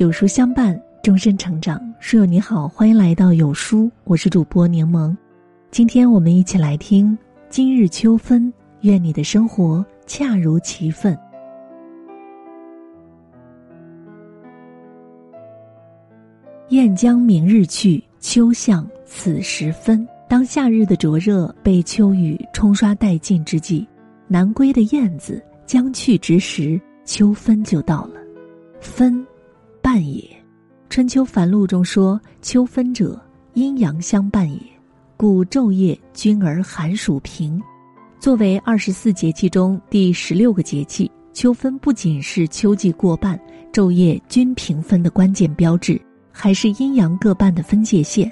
[0.00, 1.78] 有书相伴，终身成长。
[1.98, 5.14] 书友你好，欢迎来到有书，我是主播柠檬。
[5.70, 7.18] 今天我们一起来听
[7.50, 8.50] 今日秋分，
[8.80, 11.14] 愿你的生活恰如其分。
[16.70, 20.08] 雁将明日去，秋向此时分。
[20.26, 23.86] 当夏日的灼热被秋雨冲刷殆尽之际，
[24.28, 28.14] 南归的燕子将去之时，秋分就到了。
[28.80, 29.22] 分。
[29.92, 30.20] 半也，
[30.88, 33.20] 《春秋繁露》中说：“秋分者，
[33.54, 34.60] 阴阳相伴也。
[35.16, 37.60] 故昼夜均而寒暑平。”
[38.20, 43.36] 作为二十四节气中第十六个节气，秋分不仅是秋季过半、
[43.72, 46.00] 昼夜均平分的关键标志，
[46.30, 48.30] 还是阴阳各半的分界线。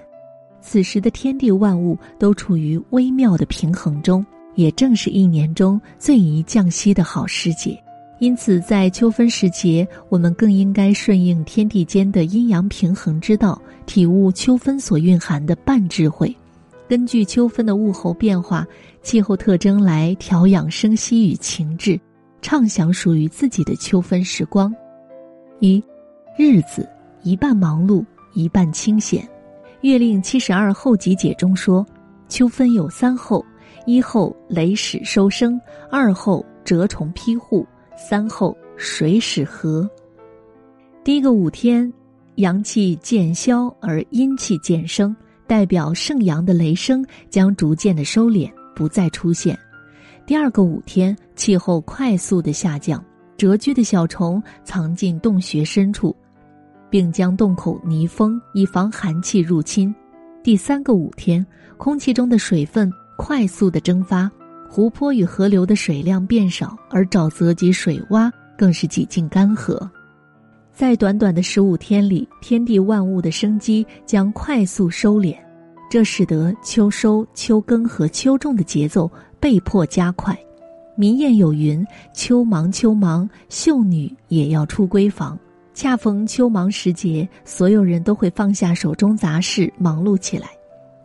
[0.61, 7.77] 此时的天地万物都处于微妙的平衡中，也正是一年中最宜降息的好时节。
[8.21, 16.35] 因此，在秋分时节，我们更应该顺应天地间的阴阳平衡之道，体悟秋分所蕴含的半智慧，
[16.89, 18.67] 根据秋分的物候变化、
[19.03, 21.99] 气候特征来调养生息与情志，
[22.43, 24.75] 畅享属于自己的秋分时光。
[25.61, 25.81] 一，
[26.37, 26.89] 日子
[27.23, 29.23] 一半忙碌，一半清闲。
[29.83, 31.87] 《月令七十二候集解》中说，
[32.29, 33.45] 秋分有三候：
[33.87, 37.65] 一候雷始收声，二候蛰虫披户。
[37.99, 39.91] 三后水始和。
[41.03, 41.93] 第一个五天，
[42.37, 45.15] 阳气渐消而阴气渐生，
[45.49, 49.59] 代表盛阳的雷声将逐渐的收敛，不再出现。
[50.25, 53.05] 第二个五天，气候快速的下降，
[53.37, 56.15] 蛰居的小虫藏进洞穴深处，
[56.89, 59.93] 并将洞口泥封，以防寒气入侵。
[60.45, 61.45] 第三个五天，
[61.77, 64.31] 空气中的水分快速的蒸发。
[64.69, 69.89] 湖泊与河流的水量变少，而沼泽及水洼更是几近干涸。
[70.73, 75.35] 在短短的十五天里，天地万物的生机将快速收敛，
[75.91, 79.11] 这使得秋收、秋耕和秋种的节奏
[79.41, 80.39] 被迫加快。
[80.95, 85.39] 民谚有云：“秋忙秋忙，秀女也要出闺房。”
[85.73, 90.49] 恰逢秋忙时节，所有人都会放下手中杂事，忙碌起来，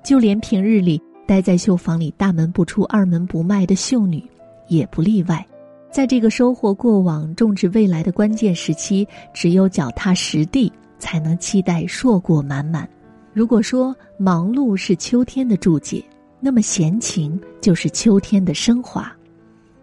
[0.03, 1.01] 就连平日里。
[1.25, 4.23] 待在绣房里大门不出二门不迈的秀女，
[4.67, 5.45] 也不例外。
[5.91, 12.89] 在这个收获过往、种植未来的关键时期，只有脚踏实地，才能期待硕果满满。
[13.31, 16.03] 如果说忙碌是秋天的注解，
[16.39, 19.11] 那么闲情就是秋天的升华。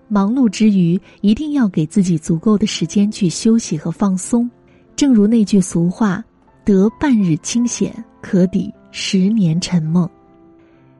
[0.08, 4.50] 忙碌之余，一定要给自己足够的时间去休息和放松。
[4.96, 6.22] 正如那句俗话
[6.66, 10.08] ：“得半日清闲，可抵十年沉梦。”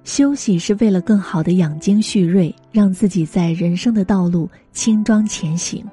[0.02, 5.84] 休息是为了更好的养精蓄锐，让自己在人生的道路轻装前行。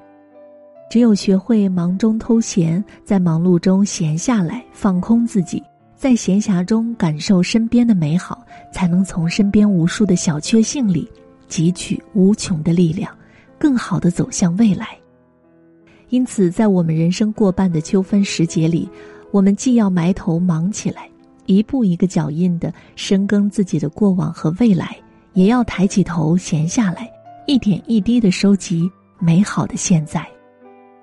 [0.90, 5.62] 只有学会忙中偷闲，在忙碌中闲下来，放空自己，
[5.94, 8.42] 在闲暇中感受身边的美好，
[8.72, 11.06] 才能从身边无数的小确幸里
[11.48, 13.14] 汲取无穷的力量，
[13.58, 14.96] 更好的走向未来。
[16.08, 18.88] 因此，在我们人生过半的秋分时节里，
[19.30, 21.06] 我们既要埋头忙起来。
[21.48, 24.96] 一步一个脚印的深耕自己的过往和未来，
[25.32, 27.10] 也要抬起头闲下来，
[27.46, 28.88] 一点一滴的收集
[29.18, 30.24] 美好的现在。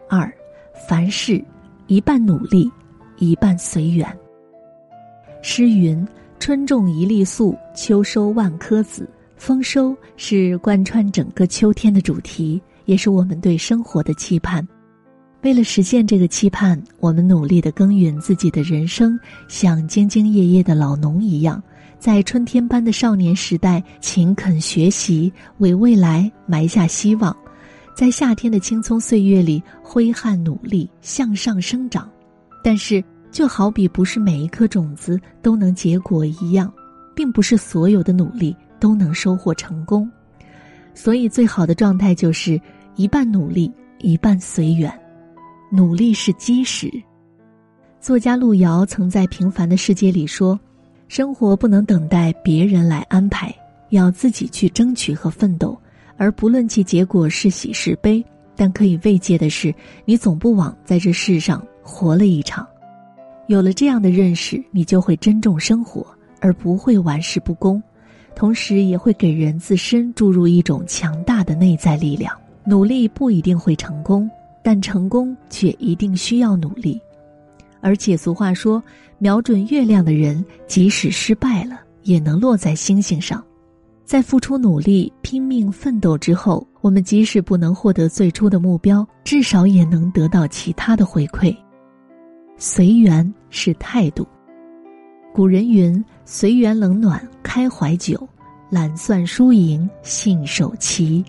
[0.08, 0.32] 二，
[0.88, 1.44] 凡事
[1.88, 2.72] 一半努力，
[3.18, 4.08] 一半随缘。
[5.42, 6.08] 诗云
[6.40, 14.66] ：“春种一粒粟，秋收万颗子。”丰收是贯穿整个秋天的主题，也是我们对生活的期盼。
[15.46, 19.16] 为了实现这个期盼，我们努力的耕耘自己的人生，
[19.48, 21.62] 像兢兢业业的老农一样，
[22.00, 27.32] 在春天般的少年时代勤恳学习，为未来埋下希望；
[27.96, 32.10] 在夏天的青葱岁月里挥汗努力向上生长。
[32.64, 36.74] 但是，就好比不是每一颗种子都能结果一样，
[37.14, 40.10] 并不是所有的努力都能收获成功。
[40.96, 42.60] 所以，最好的状态就是
[42.96, 44.92] 一半努力，一半随缘。
[45.72, 46.92] 努力是基石。
[48.00, 50.60] 作家路遥曾在《平凡的世界》里说
[51.10, 53.54] ：“生活不能等待别人来安排，
[53.90, 55.76] 要自己去争取和奋斗。
[56.18, 58.24] 而不论其结果是喜是悲，
[58.56, 59.74] 但可以慰藉的是，
[60.06, 62.66] 你总不枉在这世上活了一场。
[63.48, 66.06] 有了这样的认识，你就会珍重生活，
[66.40, 67.82] 而不会玩世不恭。
[68.36, 72.32] 同时，也会给人自身注入一种强大的内在力量。
[72.64, 74.30] 努力不一定会成功。”
[74.66, 77.00] 但成功却一定需要努力，
[77.82, 78.82] 而且俗话说
[79.20, 83.44] ：“瞄准月亮的人，即使失败了，也能落在星星上。”
[84.04, 91.56] 在付出努力、拼命奋斗之后，我们即使不能获得最初的目标，至少也能得到其他的回馈。
[92.58, 94.28] 随缘是态度。
[95.32, 98.28] 古人云：“随缘冷暖开怀酒，
[98.72, 101.24] 懒算输赢信手棋。”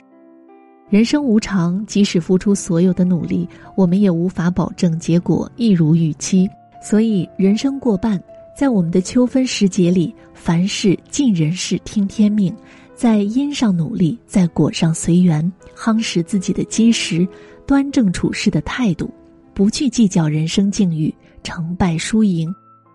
[0.88, 6.49] 人生无常，即使付出所有的努力，我们也无法保证结果一如预期。
[6.81, 8.23] 所以，人生过半，
[8.56, 12.55] 在我们的秋分时节里，凡事尽人事听天命，
[12.94, 17.27] 在因上努力，在果上随缘，夯实自己的基石，
[17.67, 19.11] 端正处事的态度，
[19.55, 21.12] 不去计较人生境遇
[21.43, 22.49] 成败输赢，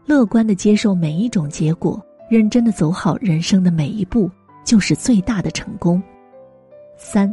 [0.06, 4.32] 乐观的接受每一种结果，认真的走好人生的每一步，
[4.64, 6.02] 就是最大的成功。
[6.98, 7.30] 三。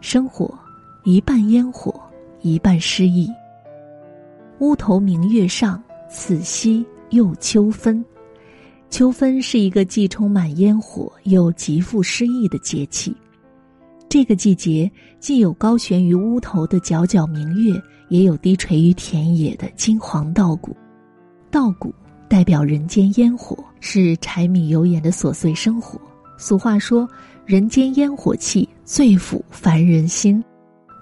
[0.00, 0.56] 生活，
[1.04, 2.00] 一半烟火，
[2.42, 3.28] 一半诗意。
[4.58, 8.04] 屋头明月上，此夕又秋分。
[8.88, 13.14] 秋分是一个既充满烟火又极富诗意的节气。
[14.08, 20.74] 这个季节既有高悬于屋头的皎皎明月，也有低垂于田野的金黄稻谷。
[21.50, 21.92] 稻谷
[22.28, 26.00] 代表人间烟火，是柴米油盐的琐碎生活。
[26.38, 27.08] 俗话说
[27.46, 30.40] ：“人间烟火气。”最抚凡人心，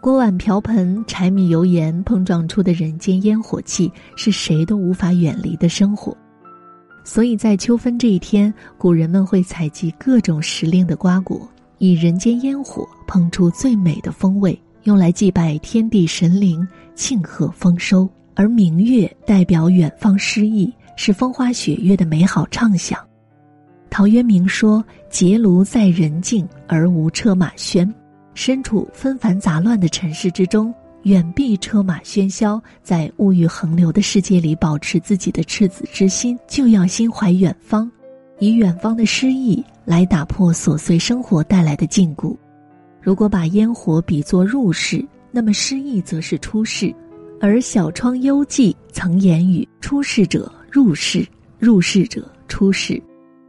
[0.01, 6.17] 锅碗瓢盆、柴米油盐碰撞出的人间烟火气，是谁都无法远离的生活。
[7.05, 11.47] 所以在秋分这一天，古人们会采集各种时令的瓜果，
[11.77, 18.09] 以人间烟火烹出最美的风味，用来祭拜天地神灵，庆贺丰收。
[18.35, 22.99] 而明月代表远方诗意，是风花雪月的美好畅想。
[23.97, 27.89] 陶渊明说：“结庐在人境，而无车马喧。
[28.35, 30.75] 身处纷繁杂乱的尘世之中，
[31.05, 37.89] 远避车马喧嚣，在物欲横流的世界里保持自己的赤子之心，就要心怀远方，
[38.41, 42.37] 以远方的诗意来打破琐碎生活带来的禁锢。
[43.01, 46.93] 如果把烟火比作入世，那么诗意则是出世。
[47.41, 51.25] 而小窗幽寂曾言语：出世者入世，
[51.61, 53.01] 入世者出世。”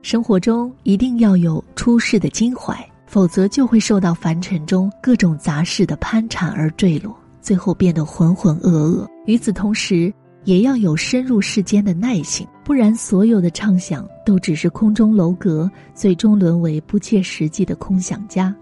[0.06, 7.12] 生活中一定要有出世的襟怀，否则就会受到凡尘中各种杂事的攀缠而坠落，
[7.42, 9.08] 最后变得浑浑噩噩。
[9.26, 10.14] 与此同时，
[10.44, 18.56] 也要有深入世间的耐性，不然所有的畅想都只是空中楼阁，最终沦为不切实际的空想家。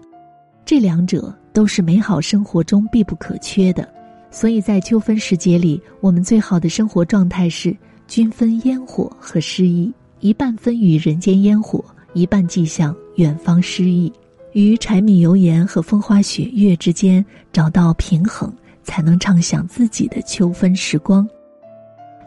[0.64, 3.86] 这两者都是美好生活中必不可缺的，
[4.30, 7.76] 所以在秋分时节里，我们最好的生活状态是
[8.08, 9.92] 均分烟火和诗意。
[10.24, 11.84] 一半分于人间烟火，
[12.14, 14.10] 一半寄向远方诗意，
[14.54, 17.22] 于柴米油盐和风花雪月之间
[17.52, 18.50] 找到平衡，
[18.82, 21.28] 才能畅想自己的秋分时光。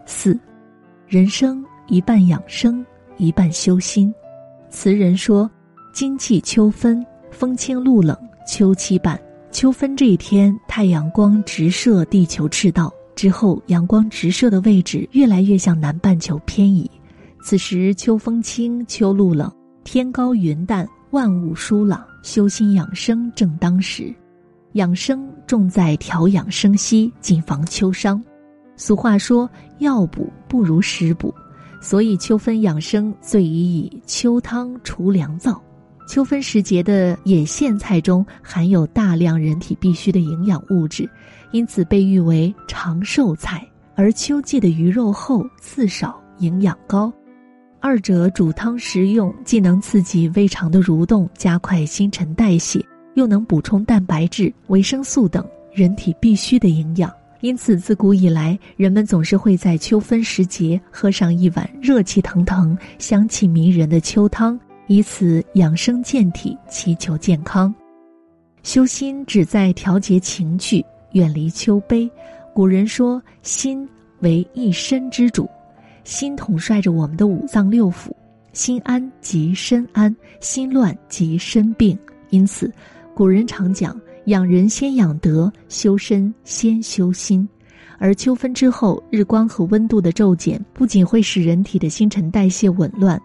[0.06, 0.40] 四，
[1.08, 2.86] 人生一半养生，
[3.18, 4.14] 一半修心。
[4.70, 5.50] 词人说
[5.92, 8.16] ：“今气秋分，风清露冷，
[8.48, 9.20] 秋期半。
[9.50, 16.88] 秋分这一天，太阳光直射地球赤道，之后阳光直射的位置越来越向南半球偏移。”
[17.50, 19.50] 此时秋风清，秋露冷，
[19.86, 24.14] 天高云淡，万物舒朗，修心养生正当时。
[24.74, 28.22] 养生重在调养生息，谨防秋伤。
[28.76, 29.50] 俗话说
[29.80, 31.34] ：“药补不如食补”，
[31.80, 35.58] 所以秋分养生最宜以秋汤除凉燥。
[36.06, 41.10] 秋分时节的野苋菜中含有大量人体必需的营养物质，
[41.52, 43.66] 因此被誉为长寿菜。
[43.96, 47.10] 而秋季的鱼肉厚、刺少，营养高。
[47.80, 57.12] 二者煮汤食用，既能刺激胃肠的蠕动，加快新陈代谢，又能补充蛋白质、维生素等人体必需的营养。
[57.42, 67.74] 因此，自古以来，人们总是会在秋分时节喝上一碗热气腾腾、香气迷人的秋汤，以此养生健体，祈求健康。
[68.64, 72.10] 修心旨在调节情绪，远离秋悲。
[72.56, 73.88] 古人说：“心
[74.22, 75.48] 为一身之主。”
[76.08, 78.12] 心统帅着我们的五脏六腑，
[78.54, 82.00] 心安即身安，心乱即身病。
[82.30, 82.72] 因此，
[83.14, 87.46] 古人常讲：养人先养德，修身先修心。
[87.98, 93.22] 而秋分之后，日光和温度的骤减，不仅会使人体的新陈代谢紊乱，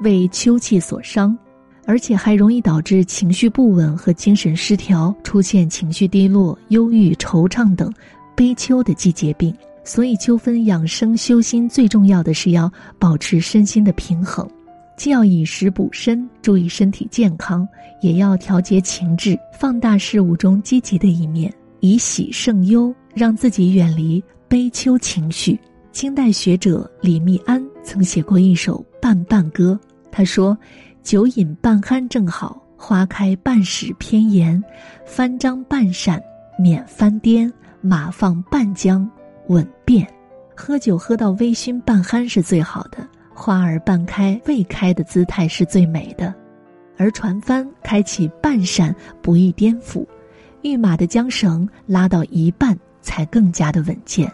[0.00, 1.36] 为秋气所伤，
[1.84, 7.92] 而且还容易导致情绪不稳和精神失调，出现情绪低落、忧郁、惆怅等
[8.34, 9.54] 悲秋的季节病。
[9.84, 14.48] 所以，秋分养生修心最重要的是要保持身心的平衡，
[14.96, 17.66] 既要以食补身，注意身体健康，
[18.00, 25.58] 也要调节情志，放大事物中积极的一面，以喜胜忧，让自己远离悲秋情绪。
[25.90, 29.78] 清代学者李密庵曾写过一首《半半歌》，
[30.10, 30.56] 他说
[31.02, 34.62] ：“酒饮半酣正好，花开半始偏妍，
[35.04, 36.22] 翻张半闪
[36.58, 39.06] 免翻颠，马放半缰。”
[39.52, 40.08] 稳便，
[40.56, 46.34] 喝酒喝到微醺半酣是最好的，花儿半开未开的姿态是最美的，
[46.96, 50.06] 而船帆开启半扇不易颠覆，
[50.62, 54.32] 御马的缰绳拉到一半才更加的稳健。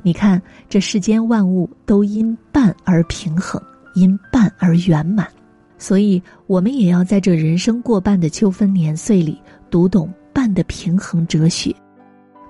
[0.00, 3.62] 你看，这世间万物都因半而平衡，
[3.94, 5.28] 因半而圆满，
[5.76, 9.38] 所以我们也要在这人生过半的秋分年岁里，
[9.68, 11.74] 读懂半的平衡哲学，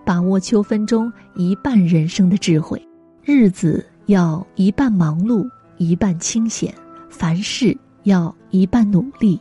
[0.09, 2.83] 把握秋分中一半人生的智慧。
[3.23, 5.47] 日子要一半忙碌，
[5.77, 6.73] 一半清闲；
[7.11, 9.39] 凡事要一半努力，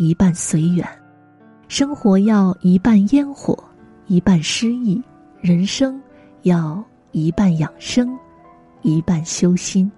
[0.00, 0.84] 一半随缘；
[1.68, 3.56] 生活要一半烟火，
[4.08, 5.00] 一半诗意；
[5.40, 6.02] 人生
[6.42, 8.18] 要一半养生，
[8.80, 9.88] 一半修心。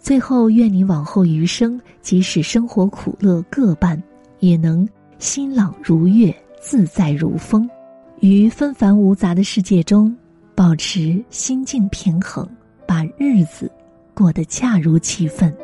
[0.00, 4.02] 最后，愿你往后余生，即使生活苦乐各半，
[4.40, 4.88] 也能
[5.20, 7.70] 心朗如月，自在如风，
[8.20, 10.16] 于纷繁芜杂的世界中。
[10.54, 12.44] 保持心境平衡，
[12.84, 13.70] 把日子
[14.12, 15.56] 过得恰如其分。